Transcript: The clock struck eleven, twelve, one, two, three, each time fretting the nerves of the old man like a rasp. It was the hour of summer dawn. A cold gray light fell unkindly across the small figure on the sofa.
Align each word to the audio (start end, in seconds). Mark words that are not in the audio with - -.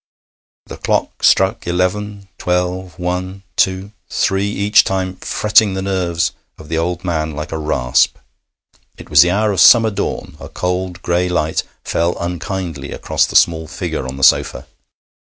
The 0.65 0.77
clock 0.77 1.23
struck 1.23 1.67
eleven, 1.67 2.27
twelve, 2.39 2.97
one, 2.97 3.43
two, 3.55 3.91
three, 4.09 4.49
each 4.49 4.83
time 4.83 5.17
fretting 5.17 5.75
the 5.75 5.83
nerves 5.83 6.31
of 6.57 6.69
the 6.69 6.77
old 6.79 7.05
man 7.05 7.33
like 7.35 7.51
a 7.51 7.59
rasp. 7.59 8.17
It 8.97 9.11
was 9.11 9.21
the 9.21 9.29
hour 9.29 9.51
of 9.51 9.59
summer 9.61 9.91
dawn. 9.91 10.37
A 10.39 10.49
cold 10.49 11.03
gray 11.03 11.29
light 11.29 11.61
fell 11.83 12.17
unkindly 12.19 12.91
across 12.91 13.27
the 13.27 13.35
small 13.35 13.67
figure 13.67 14.07
on 14.07 14.17
the 14.17 14.23
sofa. 14.23 14.65